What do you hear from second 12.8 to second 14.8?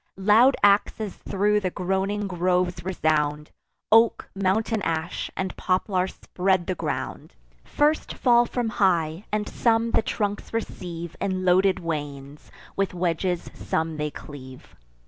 wedges some they cleave.